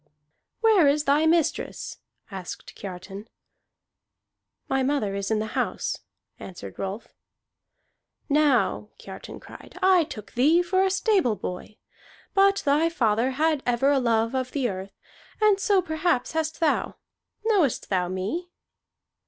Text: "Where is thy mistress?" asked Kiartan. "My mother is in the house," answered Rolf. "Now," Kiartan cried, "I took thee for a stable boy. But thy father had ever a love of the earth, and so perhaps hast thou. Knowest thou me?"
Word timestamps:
"Where 0.61 0.87
is 0.87 1.03
thy 1.03 1.27
mistress?" 1.27 1.99
asked 2.31 2.73
Kiartan. 2.73 3.27
"My 4.67 4.81
mother 4.81 5.13
is 5.13 5.29
in 5.29 5.37
the 5.37 5.53
house," 5.53 5.99
answered 6.39 6.79
Rolf. 6.79 7.09
"Now," 8.27 8.89
Kiartan 8.97 9.39
cried, 9.39 9.77
"I 9.83 10.05
took 10.05 10.31
thee 10.31 10.63
for 10.63 10.83
a 10.83 10.89
stable 10.89 11.35
boy. 11.35 11.77
But 12.33 12.63
thy 12.65 12.89
father 12.89 13.29
had 13.33 13.61
ever 13.63 13.91
a 13.91 13.99
love 13.99 14.33
of 14.33 14.53
the 14.53 14.67
earth, 14.69 14.97
and 15.39 15.59
so 15.59 15.83
perhaps 15.83 16.31
hast 16.31 16.59
thou. 16.59 16.95
Knowest 17.45 17.91
thou 17.91 18.07
me?" 18.07 18.49